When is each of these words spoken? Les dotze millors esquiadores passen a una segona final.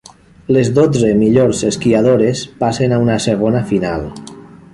Les 0.55 0.69
dotze 0.77 1.11
millors 1.19 1.61
esquiadores 1.69 2.43
passen 2.65 2.97
a 2.97 3.01
una 3.05 3.19
segona 3.31 3.63
final. 3.75 4.09